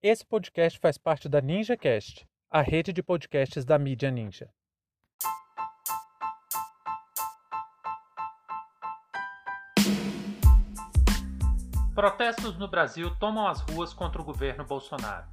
Esse 0.00 0.24
podcast 0.24 0.78
faz 0.78 0.96
parte 0.96 1.28
da 1.28 1.40
NinjaCast, 1.40 2.24
a 2.48 2.62
rede 2.62 2.92
de 2.92 3.02
podcasts 3.02 3.64
da 3.64 3.76
mídia 3.76 4.12
Ninja. 4.12 4.48
Protestos 11.96 12.56
no 12.56 12.68
Brasil 12.68 13.12
tomam 13.18 13.48
as 13.48 13.60
ruas 13.62 13.92
contra 13.92 14.22
o 14.22 14.24
governo 14.24 14.64
Bolsonaro. 14.64 15.26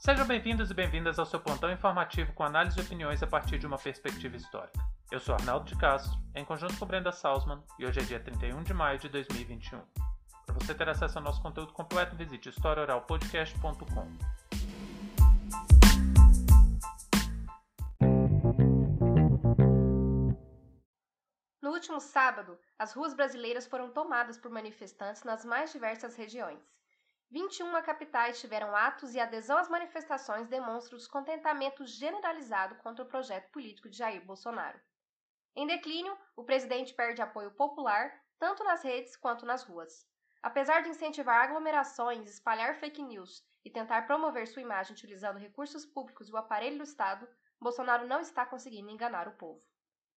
Sejam 0.00 0.26
bem-vindos 0.26 0.68
e 0.68 0.74
bem-vindas 0.74 1.20
ao 1.20 1.24
seu 1.24 1.38
plantão 1.38 1.70
informativo 1.70 2.32
com 2.32 2.42
análise 2.42 2.80
e 2.80 2.82
opiniões 2.82 3.22
a 3.22 3.26
partir 3.28 3.56
de 3.56 3.68
uma 3.68 3.78
perspectiva 3.78 4.36
histórica. 4.36 4.80
Eu 5.12 5.20
sou 5.20 5.36
Arnaldo 5.36 5.64
de 5.64 5.76
Castro, 5.76 6.20
em 6.34 6.44
conjunto 6.44 6.76
com 6.76 6.86
Brenda 6.86 7.12
Salzman, 7.12 7.62
e 7.78 7.86
hoje 7.86 8.00
é 8.00 8.02
dia 8.02 8.18
31 8.18 8.64
de 8.64 8.74
maio 8.74 8.98
de 8.98 9.08
2021. 9.08 9.80
Você 10.58 10.74
ter 10.74 10.88
acesso 10.88 11.18
ao 11.18 11.24
nosso 11.24 11.40
conteúdo 11.40 11.72
completo, 11.72 12.16
visite 12.16 12.48
historiaoralpodcast.com. 12.48 14.08
No 21.62 21.70
último 21.70 22.00
sábado, 22.00 22.58
as 22.78 22.92
ruas 22.92 23.14
brasileiras 23.14 23.66
foram 23.66 23.90
tomadas 23.90 24.38
por 24.38 24.50
manifestantes 24.50 25.22
nas 25.22 25.44
mais 25.44 25.72
diversas 25.72 26.16
regiões. 26.16 26.60
21 27.30 27.82
capitais 27.82 28.40
tiveram 28.40 28.74
atos 28.74 29.14
e 29.14 29.20
adesão 29.20 29.58
às 29.58 29.68
manifestações 29.68 30.48
demonstra 30.48 30.94
o 30.94 30.98
descontentamento 30.98 31.84
generalizado 31.84 32.76
contra 32.76 33.04
o 33.04 33.08
projeto 33.08 33.50
político 33.50 33.88
de 33.88 33.98
Jair 33.98 34.24
Bolsonaro. 34.24 34.80
Em 35.54 35.66
declínio, 35.66 36.16
o 36.36 36.44
presidente 36.44 36.94
perde 36.94 37.20
apoio 37.20 37.50
popular 37.50 38.12
tanto 38.38 38.62
nas 38.62 38.82
redes 38.82 39.16
quanto 39.16 39.46
nas 39.46 39.62
ruas. 39.62 40.06
Apesar 40.46 40.80
de 40.80 40.90
incentivar 40.90 41.42
aglomerações, 41.42 42.30
espalhar 42.30 42.76
fake 42.76 43.02
news 43.02 43.44
e 43.64 43.68
tentar 43.68 44.06
promover 44.06 44.46
sua 44.46 44.62
imagem 44.62 44.92
utilizando 44.92 45.40
recursos 45.40 45.84
públicos 45.84 46.28
e 46.28 46.32
o 46.32 46.36
aparelho 46.36 46.78
do 46.78 46.84
Estado, 46.84 47.26
Bolsonaro 47.60 48.06
não 48.06 48.20
está 48.20 48.46
conseguindo 48.46 48.88
enganar 48.88 49.26
o 49.26 49.32
povo. 49.32 49.60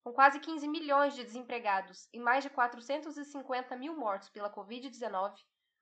Com 0.03 0.13
quase 0.13 0.39
15 0.39 0.67
milhões 0.67 1.15
de 1.15 1.23
desempregados 1.23 2.07
e 2.13 2.19
mais 2.19 2.43
de 2.43 2.51
450 2.51 3.75
mil 3.75 3.97
mortos 3.97 4.29
pela 4.29 4.53
Covid-19, 4.53 5.33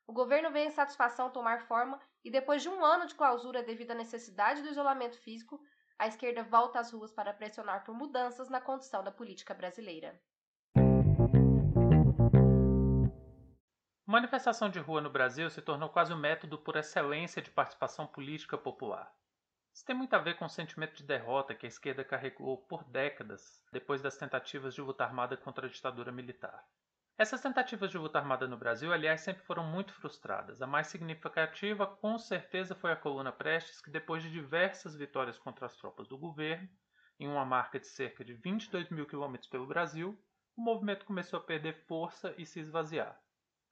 o 0.07 0.13
governo 0.13 0.49
vê 0.49 0.61
a 0.61 0.67
insatisfação 0.67 1.29
tomar 1.29 1.67
forma 1.67 1.99
e, 2.23 2.31
depois 2.31 2.61
de 2.61 2.69
um 2.69 2.85
ano 2.85 3.05
de 3.05 3.15
clausura 3.15 3.61
devido 3.61 3.91
à 3.91 3.95
necessidade 3.95 4.61
do 4.61 4.69
isolamento 4.69 5.19
físico, 5.19 5.59
a 5.99 6.07
esquerda 6.07 6.41
volta 6.41 6.79
às 6.79 6.93
ruas 6.93 7.11
para 7.11 7.33
pressionar 7.33 7.83
por 7.83 7.93
mudanças 7.93 8.47
na 8.47 8.61
condição 8.61 9.03
da 9.03 9.11
política 9.11 9.53
brasileira. 9.53 10.17
Manifestação 14.09 14.69
de 14.69 14.79
rua 14.79 15.01
no 15.01 15.09
Brasil 15.09 15.49
se 15.49 15.61
tornou 15.61 15.89
quase 15.89 16.13
o 16.13 16.17
método 16.17 16.57
por 16.57 16.77
excelência 16.77 17.41
de 17.41 17.51
participação 17.51 18.07
política 18.07 18.57
popular. 18.57 19.13
Isso 19.73 19.85
tem 19.85 19.93
muito 19.93 20.13
a 20.13 20.17
ver 20.17 20.37
com 20.37 20.45
o 20.45 20.49
sentimento 20.49 20.95
de 20.95 21.03
derrota 21.03 21.53
que 21.53 21.65
a 21.65 21.67
esquerda 21.67 22.05
carregou 22.05 22.57
por 22.57 22.85
décadas 22.85 23.61
depois 23.69 24.01
das 24.01 24.15
tentativas 24.15 24.73
de 24.73 24.79
luta 24.79 25.03
armada 25.03 25.35
contra 25.35 25.67
a 25.67 25.69
ditadura 25.69 26.09
militar. 26.09 26.65
Essas 27.17 27.41
tentativas 27.41 27.91
de 27.91 27.97
luta 27.97 28.17
armada 28.17 28.47
no 28.47 28.55
Brasil, 28.55 28.93
aliás, 28.93 29.19
sempre 29.19 29.43
foram 29.43 29.65
muito 29.65 29.91
frustradas. 29.91 30.61
A 30.61 30.67
mais 30.67 30.87
significativa, 30.87 31.85
com 31.85 32.17
certeza, 32.17 32.73
foi 32.75 32.93
a 32.93 32.95
Coluna 32.95 33.33
Prestes, 33.33 33.81
que 33.81 33.91
depois 33.91 34.23
de 34.23 34.31
diversas 34.31 34.95
vitórias 34.95 35.37
contra 35.37 35.65
as 35.65 35.75
tropas 35.75 36.07
do 36.07 36.17
governo, 36.17 36.69
em 37.19 37.27
uma 37.27 37.43
marca 37.43 37.77
de 37.77 37.87
cerca 37.87 38.23
de 38.23 38.33
22 38.33 38.89
mil 38.89 39.05
quilômetros 39.05 39.49
pelo 39.49 39.67
Brasil, 39.67 40.17
o 40.55 40.61
movimento 40.61 41.05
começou 41.05 41.39
a 41.39 41.43
perder 41.43 41.73
força 41.85 42.33
e 42.37 42.45
se 42.45 42.61
esvaziar. 42.61 43.21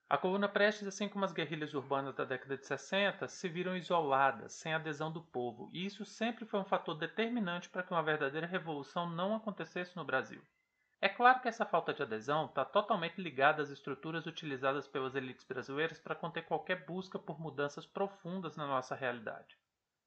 A 0.08 0.20
coluna 0.20 0.48
Prestes, 0.48 0.88
assim 0.88 1.10
como 1.10 1.26
as 1.26 1.34
guerrilhas 1.34 1.74
urbanas 1.74 2.14
da 2.14 2.24
década 2.24 2.56
de 2.56 2.66
60, 2.68 3.28
se 3.28 3.50
viram 3.50 3.76
isoladas, 3.76 4.54
sem 4.54 4.72
adesão 4.72 5.12
do 5.12 5.24
povo, 5.24 5.68
e 5.74 5.84
isso 5.84 6.06
sempre 6.06 6.46
foi 6.46 6.60
um 6.60 6.66
fator 6.66 6.94
determinante 6.94 7.70
para 7.70 7.82
que 7.82 7.92
uma 7.92 8.04
verdadeira 8.04 8.46
revolução 8.46 9.10
não 9.10 9.36
acontecesse 9.36 9.96
no 9.96 10.06
Brasil. 10.06 10.44
É 11.02 11.10
claro 11.10 11.42
que 11.42 11.48
essa 11.48 11.66
falta 11.66 11.92
de 11.92 12.04
adesão 12.04 12.46
está 12.46 12.64
totalmente 12.64 13.20
ligada 13.20 13.64
às 13.64 13.72
estruturas 13.72 14.28
utilizadas 14.28 14.88
pelas 14.88 15.16
elites 15.16 15.44
brasileiras 15.44 16.00
para 16.00 16.16
conter 16.16 16.46
qualquer 16.46 16.86
busca 16.86 17.18
por 17.18 17.40
mudanças 17.40 17.88
profundas 17.88 18.56
na 18.56 18.68
nossa 18.68 18.94
realidade. 18.94 19.58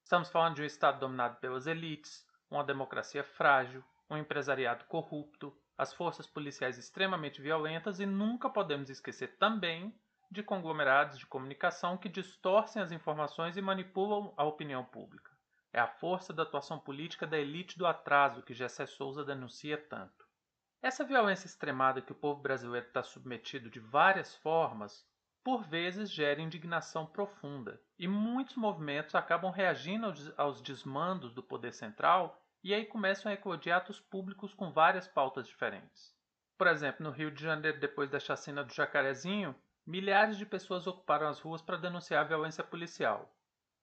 Estamos 0.05 0.31
falando 0.31 0.55
de 0.55 0.63
um 0.63 0.67
Estado 0.67 1.01
dominado 1.01 1.37
pelas 1.39 1.67
elites, 1.67 2.25
uma 2.49 2.63
democracia 2.63 3.25
frágil, 3.25 3.85
um 4.09 4.17
empresariado 4.17 4.85
corrupto, 4.85 5.53
as 5.79 5.95
forças 5.95 6.27
policiais 6.27 6.77
extremamente 6.77 7.41
violentas 7.41 8.01
e 8.01 8.05
nunca 8.05 8.51
podemos 8.51 8.91
esquecer 8.91 9.39
também 9.39 9.95
de 10.29 10.43
conglomerados 10.43 11.17
de 11.17 11.25
comunicação 11.25 11.97
que 11.97 12.09
distorcem 12.09 12.83
as 12.83 12.91
informações 12.91 13.57
e 13.57 13.63
manipulam 13.63 14.35
a 14.37 14.45
opinião 14.45 14.85
pública. 14.85 15.31
É 15.73 15.79
a 15.79 15.87
força 15.87 16.33
da 16.33 16.43
atuação 16.43 16.81
política 16.81 17.29
da 17.29 17.39
elite 17.39 17.79
do 17.79 17.87
atraso 17.87 18.43
que 18.43 18.53
Gessé 18.53 18.87
Souza 18.87 19.25
denuncia 19.25 19.79
tanto. 19.79 20.27
Essa 20.83 21.05
violência 21.05 21.47
extremada 21.47 22.03
que 22.03 22.13
o 22.13 22.17
povo 22.17 22.43
brasileiro 22.43 22.87
está 22.87 23.03
submetido 23.03 23.71
de 23.71 23.79
várias 23.79 24.35
formas, 24.37 25.07
por 25.45 25.63
vezes 25.63 26.11
gera 26.11 26.41
indignação 26.41 27.07
profunda, 27.07 27.81
e 27.99 28.09
muitos 28.09 28.57
movimentos 28.57 29.15
acabam 29.15 29.53
reagindo 29.53 30.13
aos 30.37 30.61
desmandos 30.61 31.33
do 31.33 31.43
poder 31.43 31.73
central 31.73 32.45
e 32.63 32.75
aí 32.75 32.85
começam 32.85 33.31
a 33.31 33.35
eclodir 33.35 33.75
atos 33.75 34.01
públicos 34.01 34.53
com 34.53 34.73
várias 34.73 35.07
pautas 35.07 35.47
diferentes. 35.47 36.15
Por 36.57 36.67
exemplo, 36.67 37.05
no 37.05 37.11
Rio 37.11 37.31
de 37.31 37.43
Janeiro, 37.43 37.79
depois 37.79 38.11
da 38.11 38.19
chacina 38.19 38.65
do 38.65 38.75
Jacarezinho, 38.75 39.55
milhares 39.87 40.37
de 40.37 40.45
pessoas 40.45 40.87
ocuparam 40.87 41.29
as 41.29 41.41
ruas 41.41 41.63
para 41.63 41.77
denunciar 41.77 42.25
a 42.25 42.29
violência 42.29 42.65
policial. 42.65 43.33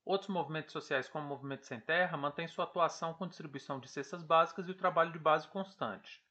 Outros 0.03 0.30
movimentos 0.30 0.72
sociais, 0.72 1.09
como 1.09 1.25
o 1.25 1.28
Movimento 1.28 1.66
Sem 1.66 1.80
Terra, 1.80 2.16
mantêm 2.16 2.47
sua 2.47 2.66
atuação 2.66 3.13
com 3.16 3.28
distribuição 3.28 3.80
de 3.80 3.90
cestas 3.90 4.22
básicas 4.22 4.68
e 4.68 4.72
o 4.72 4.78
trabalho 4.78 5.12
de 5.12 5.18
base 5.18 5.47
constante. 5.47 6.24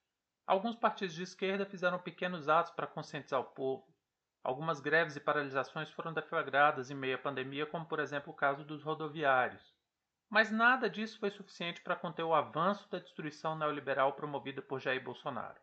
Alguns 0.47 0.77
partidos 0.77 1.17
de 1.17 1.25
esquerda 1.25 1.67
fizeram 1.67 1.99
pequenos 1.99 2.49
atos 2.49 2.71
para 2.71 2.87
conscientizar 2.87 3.41
o 3.41 3.45
povo. 3.45 3.93
Algumas 4.45 4.79
greves 4.79 5.17
e 5.17 5.21
paralisações 5.21 5.91
foram 5.91 6.13
deflagradas 6.13 6.91
em 6.91 6.95
meio 6.95 7.17
à 7.17 7.19
pandemia, 7.19 7.67
como 7.67 7.87
por 7.87 7.99
exemplo 7.99 8.33
o 8.33 8.37
caso 8.37 8.63
dos 8.63 8.83
rodoviários. 8.83 9.74
Mas 10.29 10.51
nada 10.51 10.89
disso 10.89 11.19
foi 11.19 11.31
suficiente 11.31 11.81
para 11.83 11.97
conter 11.97 12.23
o 12.23 12.35
avanço 12.35 12.89
da 12.91 12.99
destruição 12.99 13.57
neoliberal 13.57 14.13
promovida 14.15 14.61
por 14.61 14.81
Jair 14.81 15.03
Bolsonaro. 15.03 15.61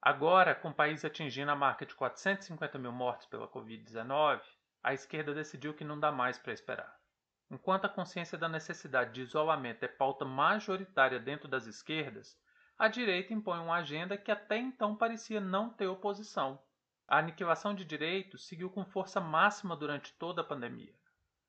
Agora, 0.00 0.54
com 0.54 0.70
o 0.70 0.74
país 0.74 1.04
atingindo 1.04 1.50
a 1.50 1.56
marca 1.56 1.86
de 1.86 1.94
450 1.94 2.78
mil 2.78 2.90
mortes 2.90 3.26
pela 3.26 3.46
Covid-19, 3.46 4.40
a 4.82 4.92
esquerda 4.92 5.32
decidiu 5.32 5.74
que 5.74 5.84
não 5.84 6.00
dá 6.00 6.10
mais 6.10 6.36
para 6.38 6.52
esperar. 6.52 7.00
Enquanto 7.48 7.84
a 7.84 7.88
consciência 7.88 8.36
da 8.36 8.48
necessidade 8.48 9.12
de 9.12 9.20
isolamento 9.20 9.84
é 9.84 9.88
pauta 9.88 10.24
majoritária 10.24 11.20
dentro 11.20 11.46
das 11.46 11.66
esquerdas, 11.66 12.36
a 12.78 12.88
direita 12.88 13.32
impõe 13.32 13.60
uma 13.60 13.76
agenda 13.76 14.16
que 14.16 14.30
até 14.30 14.56
então 14.56 14.96
parecia 14.96 15.40
não 15.40 15.70
ter 15.70 15.86
oposição. 15.86 16.60
A 17.06 17.18
aniquilação 17.18 17.74
de 17.74 17.84
direitos 17.84 18.48
seguiu 18.48 18.70
com 18.70 18.84
força 18.84 19.20
máxima 19.20 19.76
durante 19.76 20.12
toda 20.14 20.40
a 20.40 20.44
pandemia. 20.44 20.92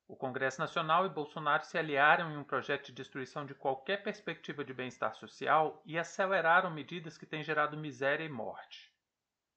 O 0.06 0.14
Congresso 0.14 0.60
Nacional 0.60 1.06
e 1.06 1.08
Bolsonaro 1.08 1.64
se 1.64 1.78
aliaram 1.78 2.30
em 2.30 2.36
um 2.36 2.44
projeto 2.44 2.86
de 2.86 2.92
destruição 2.92 3.46
de 3.46 3.54
qualquer 3.54 4.02
perspectiva 4.02 4.62
de 4.62 4.74
bem-estar 4.74 5.14
social 5.14 5.82
e 5.86 5.98
aceleraram 5.98 6.70
medidas 6.70 7.16
que 7.16 7.24
têm 7.24 7.42
gerado 7.42 7.76
miséria 7.76 8.24
e 8.24 8.28
morte. 8.28 8.92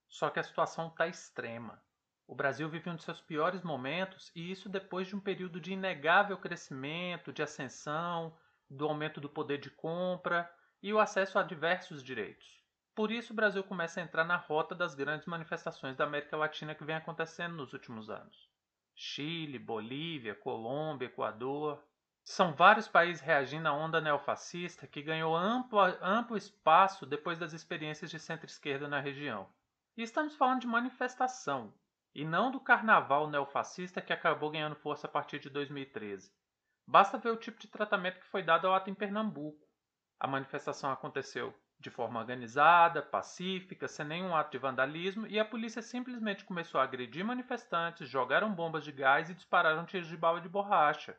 Só 0.08 0.30
que 0.30 0.40
a 0.40 0.44
situação 0.44 0.88
está 0.88 1.06
extrema. 1.06 1.84
O 2.26 2.34
Brasil 2.34 2.70
vive 2.70 2.90
um 2.90 2.96
de 2.96 3.04
seus 3.04 3.20
piores 3.20 3.62
momentos 3.62 4.32
e 4.34 4.50
isso 4.50 4.70
depois 4.70 5.08
de 5.08 5.16
um 5.18 5.20
período 5.20 5.60
de 5.60 5.74
inegável 5.74 6.38
crescimento, 6.38 7.34
de 7.34 7.44
ascensão, 7.44 8.38
do 8.70 8.86
aumento 8.86 9.20
do 9.20 9.30
poder 9.30 9.58
de 9.58 9.70
compra 9.70 10.50
e 10.82 10.94
o 10.94 11.00
acesso 11.00 11.38
a 11.38 11.44
diversos 11.44 12.02
direitos. 12.02 12.64
Por 12.96 13.12
isso, 13.12 13.32
o 13.32 13.36
Brasil 13.36 13.64
começa 13.64 14.00
a 14.00 14.04
entrar 14.04 14.24
na 14.24 14.38
rota 14.38 14.74
das 14.74 14.96
grandes 14.96 15.28
manifestações 15.28 15.96
da 15.96 16.06
América 16.06 16.36
Latina 16.36 16.74
que 16.74 16.86
vem 16.86 16.96
acontecendo 16.96 17.56
nos 17.56 17.74
últimos 17.74 18.10
anos. 18.10 18.50
Chile, 19.00 19.60
Bolívia, 19.60 20.34
Colômbia, 20.34 21.06
Equador. 21.06 21.84
São 22.24 22.52
vários 22.52 22.88
países 22.88 23.22
reagindo 23.22 23.68
à 23.68 23.72
onda 23.72 24.02
neofascista 24.02 24.88
que 24.88 25.04
ganhou 25.04 25.36
amplo, 25.36 25.80
amplo 26.02 26.36
espaço 26.36 27.06
depois 27.06 27.38
das 27.38 27.54
experiências 27.54 28.10
de 28.10 28.18
centro-esquerda 28.20 28.88
na 28.88 29.00
região. 29.00 29.48
E 29.96 30.02
estamos 30.02 30.36
falando 30.36 30.62
de 30.62 30.68
manifestação, 30.68 31.72
e 32.14 32.26
não 32.26 32.50
do 32.50 32.60
carnaval 32.60 33.30
neofascista 33.30 34.02
que 34.02 34.12
acabou 34.12 34.50
ganhando 34.50 34.76
força 34.76 35.06
a 35.06 35.10
partir 35.10 35.38
de 35.38 35.52
2013. 35.52 36.34
Basta 36.88 37.20
ver 37.20 37.30
o 37.30 37.38
tipo 37.38 37.60
de 37.60 37.68
tratamento 37.68 38.20
que 38.20 38.26
foi 38.26 38.42
dado 38.42 38.66
ao 38.66 38.74
ato 38.74 38.90
em 38.90 38.96
Pernambuco. 38.96 39.67
A 40.20 40.28
manifestação 40.28 40.92
aconteceu 40.92 41.54
de 41.80 41.92
forma 41.92 42.20
organizada, 42.20 43.04
pacífica, 43.04 43.88
sem 43.88 44.06
nenhum 44.06 44.36
ato 44.36 44.52
de 44.52 44.58
vandalismo, 44.58 45.28
e 45.28 45.40
a 45.40 45.46
polícia 45.46 45.82
simplesmente 45.82 46.44
começou 46.44 46.82
a 46.82 46.84
agredir 46.84 47.24
manifestantes, 47.24 48.10
jogaram 48.10 48.54
bombas 48.54 48.84
de 48.84 48.92
gás 48.92 49.30
e 49.30 49.36
dispararam 49.36 49.86
tiros 49.86 50.08
de 50.08 50.18
bala 50.18 50.42
de 50.42 50.50
borracha. 50.50 51.16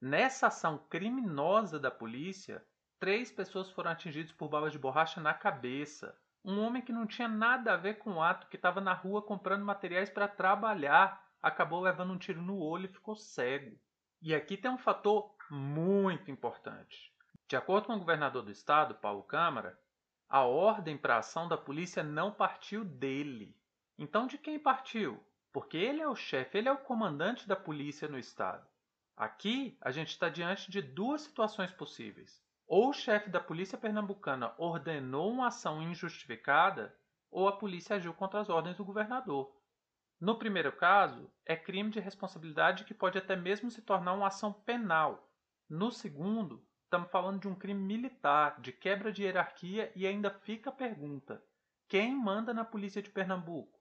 Nessa 0.00 0.48
ação 0.48 0.78
criminosa 0.90 1.78
da 1.78 1.90
polícia, 1.90 2.62
três 2.98 3.30
pessoas 3.30 3.70
foram 3.70 3.92
atingidas 3.92 4.32
por 4.32 4.48
balas 4.48 4.72
de 4.72 4.78
borracha 4.78 5.20
na 5.20 5.32
cabeça. 5.32 6.18
Um 6.44 6.60
homem 6.60 6.82
que 6.82 6.92
não 6.92 7.06
tinha 7.06 7.28
nada 7.28 7.72
a 7.72 7.76
ver 7.76 7.98
com 7.98 8.14
o 8.14 8.22
ato, 8.22 8.48
que 8.48 8.56
estava 8.56 8.80
na 8.80 8.92
rua 8.92 9.22
comprando 9.22 9.64
materiais 9.64 10.10
para 10.10 10.26
trabalhar, 10.26 11.24
acabou 11.40 11.80
levando 11.80 12.12
um 12.12 12.18
tiro 12.18 12.42
no 12.42 12.58
olho 12.58 12.86
e 12.86 12.92
ficou 12.92 13.14
cego. 13.14 13.78
E 14.20 14.34
aqui 14.34 14.56
tem 14.56 14.70
um 14.70 14.78
fator 14.78 15.34
muito 15.50 16.30
importante. 16.30 17.13
De 17.46 17.56
acordo 17.56 17.86
com 17.86 17.94
o 17.94 17.98
governador 17.98 18.42
do 18.42 18.50
estado, 18.50 18.94
Paulo 18.94 19.22
Câmara, 19.22 19.78
a 20.28 20.42
ordem 20.44 20.96
para 20.96 21.16
a 21.16 21.18
ação 21.18 21.46
da 21.46 21.56
polícia 21.56 22.02
não 22.02 22.32
partiu 22.32 22.84
dele. 22.84 23.54
Então, 23.98 24.26
de 24.26 24.38
quem 24.38 24.58
partiu? 24.58 25.22
Porque 25.52 25.76
ele 25.76 26.00
é 26.00 26.08
o 26.08 26.16
chefe, 26.16 26.58
ele 26.58 26.68
é 26.68 26.72
o 26.72 26.78
comandante 26.78 27.46
da 27.46 27.54
polícia 27.54 28.08
no 28.08 28.18
estado. 28.18 28.66
Aqui, 29.16 29.76
a 29.80 29.92
gente 29.92 30.08
está 30.08 30.28
diante 30.28 30.70
de 30.70 30.82
duas 30.82 31.22
situações 31.22 31.70
possíveis. 31.70 32.42
Ou 32.66 32.88
o 32.88 32.94
chefe 32.94 33.28
da 33.28 33.38
polícia 33.38 33.78
pernambucana 33.78 34.54
ordenou 34.56 35.30
uma 35.30 35.48
ação 35.48 35.82
injustificada, 35.82 36.96
ou 37.30 37.46
a 37.46 37.56
polícia 37.56 37.96
agiu 37.96 38.14
contra 38.14 38.40
as 38.40 38.48
ordens 38.48 38.76
do 38.76 38.84
governador. 38.84 39.54
No 40.18 40.38
primeiro 40.38 40.72
caso, 40.72 41.30
é 41.44 41.54
crime 41.54 41.90
de 41.90 42.00
responsabilidade 42.00 42.84
que 42.84 42.94
pode 42.94 43.18
até 43.18 43.36
mesmo 43.36 43.70
se 43.70 43.82
tornar 43.82 44.14
uma 44.14 44.28
ação 44.28 44.52
penal. 44.52 45.30
No 45.68 45.92
segundo, 45.92 46.66
estamos 46.94 47.10
falando 47.10 47.40
de 47.40 47.48
um 47.48 47.56
crime 47.56 47.80
militar, 47.80 48.60
de 48.60 48.70
quebra 48.70 49.10
de 49.10 49.24
hierarquia 49.24 49.90
e 49.96 50.06
ainda 50.06 50.30
fica 50.30 50.70
a 50.70 50.72
pergunta: 50.72 51.42
quem 51.88 52.14
manda 52.14 52.54
na 52.54 52.64
polícia 52.64 53.02
de 53.02 53.10
Pernambuco? 53.10 53.76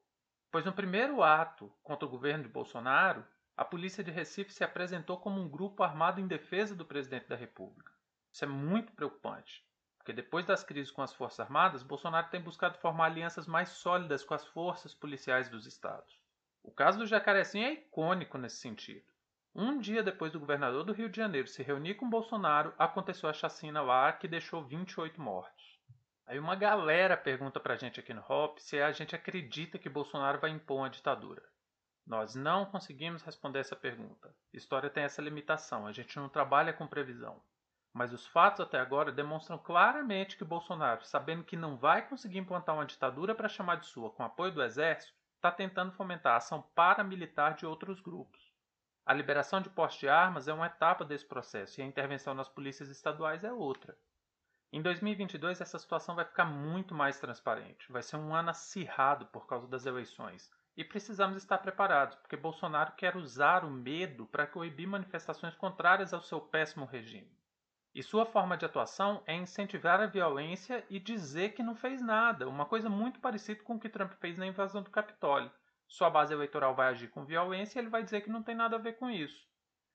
Pois 0.51 0.65
no 0.65 0.74
primeiro 0.74 1.21
ato 1.21 1.71
contra 1.83 2.07
o 2.07 2.10
governo 2.10 2.44
de 2.44 2.50
Bolsonaro, 2.50 3.24
a 3.56 3.63
polícia 3.63 4.04
de 4.04 4.10
Recife 4.10 4.51
se 4.51 4.63
apresentou 4.63 5.19
como 5.19 5.39
um 5.39 5.48
grupo 5.48 5.83
armado 5.83 6.19
em 6.19 6.25
defesa 6.25 6.75
do 6.75 6.86
presidente 6.86 7.27
da 7.27 7.36
República. 7.36 7.92
Isso 8.31 8.45
é 8.45 8.48
muito 8.48 8.92
preocupante, 8.94 9.63
porque 10.00 10.12
depois 10.12 10.44
das 10.48 10.63
crises 10.63 10.92
com 10.92 11.04
as 11.04 11.13
Forças 11.13 11.39
Armadas, 11.39 11.83
Bolsonaro 11.83 12.31
tem 12.31 12.42
buscado 12.42 12.80
formar 12.80 13.06
alianças 13.06 13.45
mais 13.45 13.69
sólidas 13.69 14.24
com 14.24 14.33
as 14.33 14.45
forças 14.48 14.95
policiais 14.95 15.50
dos 15.50 15.68
estados. 15.68 16.19
O 16.63 16.71
caso 16.71 16.98
do 16.98 17.06
Jacarezinho 17.06 17.68
é 17.68 17.74
icônico 17.74 18.39
nesse 18.39 18.57
sentido. 18.57 19.06
Um 19.56 19.78
dia 19.78 20.02
depois 20.02 20.32
do 20.32 20.40
governador 20.40 20.84
do 20.84 20.94
Rio 20.94 21.08
de 21.08 21.18
Janeiro 21.18 21.48
se 21.48 21.62
reunir 21.62 21.94
com 21.94 22.10
Bolsonaro, 22.10 22.74
aconteceu 22.76 23.30
a 23.30 23.34
chacina 23.34 23.84
lá 23.84 24.12
que 24.12 24.28
deixou 24.28 24.64
28 24.64 25.22
mortos. 25.22 25.80
Aí 26.26 26.40
uma 26.40 26.56
galera 26.56 27.16
pergunta 27.16 27.60
pra 27.60 27.76
gente 27.76 28.00
aqui 28.00 28.16
no 28.16 28.26
Hop 28.28 28.58
se 28.58 28.82
a 28.82 28.92
gente 28.92 29.16
acredita 29.16 29.78
que 29.78 29.88
Bolsonaro 29.88 30.40
vai 30.40 30.50
impor 30.50 30.78
uma 30.78 30.90
ditadura. 30.90 31.44
Nós 32.04 32.34
não 32.34 32.66
conseguimos 32.66 33.22
responder 33.22 33.60
essa 33.60 33.76
pergunta. 33.76 34.36
História 34.52 34.90
tem 34.90 35.04
essa 35.04 35.22
limitação, 35.22 35.86
a 35.86 35.92
gente 35.92 36.18
não 36.18 36.28
trabalha 36.28 36.74
com 36.74 36.88
previsão. 36.88 37.40
Mas 37.94 38.12
os 38.12 38.26
fatos 38.26 38.60
até 38.60 38.80
agora 38.80 39.12
demonstram 39.12 39.60
claramente 39.60 40.36
que 40.36 40.44
Bolsonaro, 40.44 41.06
sabendo 41.06 41.44
que 41.44 41.56
não 41.56 41.78
vai 41.78 42.08
conseguir 42.08 42.40
implantar 42.40 42.74
uma 42.74 42.88
ditadura 42.88 43.36
para 43.36 43.48
chamar 43.48 43.76
de 43.76 43.86
sua 43.86 44.10
com 44.10 44.24
apoio 44.24 44.52
do 44.52 44.64
exército, 44.64 45.14
está 45.36 45.52
tentando 45.52 45.92
fomentar 45.92 46.34
a 46.34 46.38
ação 46.38 46.64
paramilitar 46.74 47.56
de 47.56 47.68
outros 47.68 48.02
grupos. 48.02 48.53
A 49.06 49.14
liberação 49.14 49.60
de 49.60 49.70
posse 49.70 50.00
de 50.00 50.08
armas 50.08 50.48
é 50.48 50.54
uma 50.54 50.68
etapa 50.68 51.04
desse 51.04 51.26
processo 51.26 51.80
e 51.80 51.84
a 51.84 51.86
intervenção 51.86 52.34
nas 52.34 52.48
polícias 52.48 52.90
estaduais 52.90 53.44
é 53.44 53.52
outra. 53.52 53.98
Em 54.72 54.82
2022, 54.82 55.60
essa 55.60 55.78
situação 55.78 56.16
vai 56.16 56.24
ficar 56.24 56.46
muito 56.46 56.96
mais 56.96 57.20
transparente. 57.20 57.92
Vai 57.92 58.02
ser 58.02 58.16
um 58.16 58.34
ano 58.34 58.52
acirrado 58.52 59.26
por 59.26 59.46
causa 59.46 59.68
das 59.68 59.86
eleições. 59.86 60.50
E 60.76 60.86
precisamos 60.86 61.38
estar 61.38 61.58
preparados, 61.58 62.16
porque 62.16 62.38
Bolsonaro 62.38 62.94
quer 62.94 63.18
usar 63.18 63.66
o 63.66 63.70
medo 63.70 64.26
para 64.26 64.48
coibir 64.48 64.88
manifestações 64.88 65.54
contrárias 65.54 66.14
ao 66.14 66.22
seu 66.22 66.40
péssimo 66.40 66.86
regime. 66.86 67.38
E 67.94 68.02
sua 68.02 68.26
forma 68.26 68.58
de 68.58 68.66
atuação 68.66 69.22
é 69.28 69.36
incentivar 69.36 70.00
a 70.00 70.08
violência 70.08 70.84
e 70.90 70.98
dizer 70.98 71.50
que 71.50 71.62
não 71.62 71.76
fez 71.76 72.02
nada, 72.02 72.48
uma 72.48 72.66
coisa 72.66 72.90
muito 72.90 73.20
parecida 73.20 73.62
com 73.64 73.76
o 73.76 73.80
que 73.80 73.90
Trump 73.90 74.14
fez 74.14 74.38
na 74.38 74.48
invasão 74.48 74.82
do 74.82 74.90
Capitólio. 74.90 75.52
Sua 75.88 76.09
base 76.09 76.33
eleitoral 76.33 76.75
vai 76.75 76.88
agir 76.88 77.09
com 77.09 77.25
violência 77.25 77.80
ele 77.80 77.89
vai 77.89 78.03
dizer 78.03 78.21
que 78.21 78.30
não 78.30 78.44
tem 78.44 78.56
nada 78.56 78.75
a 78.75 78.80
ver 78.80 78.94
com 78.94 79.09
isso. 79.09 79.47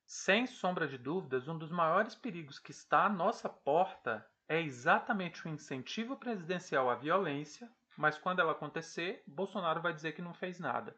Sem 0.06 0.46
sombra 0.46 0.88
de 0.88 0.96
dúvidas, 0.96 1.48
um 1.48 1.58
dos 1.58 1.70
maiores 1.70 2.14
perigos 2.14 2.58
que 2.58 2.70
está 2.70 3.04
à 3.04 3.08
nossa 3.08 3.48
porta 3.48 4.26
é 4.48 4.60
exatamente 4.60 5.46
o 5.46 5.50
incentivo 5.50 6.16
presidencial 6.16 6.88
à 6.88 6.94
violência, 6.94 7.70
mas 7.96 8.16
quando 8.16 8.40
ela 8.40 8.52
acontecer, 8.52 9.22
Bolsonaro 9.26 9.82
vai 9.82 9.92
dizer 9.92 10.12
que 10.12 10.22
não 10.22 10.32
fez 10.32 10.58
nada. 10.58 10.96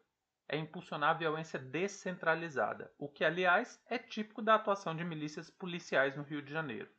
É 0.48 0.56
impulsionar 0.56 1.10
a 1.10 1.18
violência 1.18 1.58
descentralizada, 1.58 2.92
o 2.98 3.08
que, 3.08 3.24
aliás, 3.24 3.82
é 3.86 3.98
típico 3.98 4.42
da 4.42 4.54
atuação 4.54 4.94
de 4.94 5.04
milícias 5.04 5.50
policiais 5.50 6.16
no 6.16 6.22
Rio 6.22 6.42
de 6.42 6.52
Janeiro. 6.52 6.90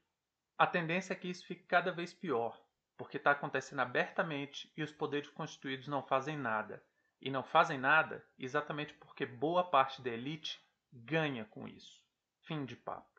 A 0.57 0.67
tendência 0.67 1.13
é 1.13 1.15
que 1.15 1.29
isso 1.29 1.45
fique 1.45 1.63
cada 1.63 1.91
vez 1.91 2.13
pior, 2.13 2.61
porque 2.97 3.17
está 3.17 3.31
acontecendo 3.31 3.79
abertamente 3.79 4.71
e 4.75 4.83
os 4.83 4.91
poderes 4.91 5.29
constituídos 5.29 5.87
não 5.87 6.03
fazem 6.03 6.37
nada. 6.37 6.83
E 7.21 7.29
não 7.29 7.43
fazem 7.43 7.77
nada 7.77 8.25
exatamente 8.39 8.95
porque 8.95 9.25
boa 9.27 9.63
parte 9.63 10.01
da 10.01 10.09
elite 10.09 10.59
ganha 10.91 11.45
com 11.45 11.67
isso. 11.67 12.01
Fim 12.47 12.65
de 12.65 12.75
papo. 12.75 13.11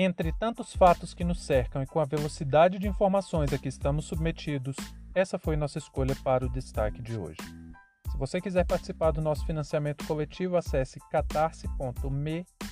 Entre 0.00 0.32
tantos 0.38 0.72
fatos 0.76 1.12
que 1.12 1.24
nos 1.24 1.44
cercam 1.44 1.82
e 1.82 1.86
com 1.86 1.98
a 1.98 2.04
velocidade 2.04 2.78
de 2.78 2.86
informações 2.86 3.52
a 3.52 3.58
que 3.58 3.66
estamos 3.66 4.04
submetidos, 4.04 4.76
essa 5.12 5.40
foi 5.40 5.56
nossa 5.56 5.78
escolha 5.78 6.14
para 6.22 6.46
o 6.46 6.48
destaque 6.48 7.02
de 7.02 7.18
hoje. 7.18 7.38
Se 8.08 8.16
você 8.16 8.40
quiser 8.40 8.64
participar 8.64 9.10
do 9.10 9.20
nosso 9.20 9.44
financiamento 9.44 10.06
coletivo, 10.06 10.56
acesse 10.56 11.00
catarse.me 11.10 12.46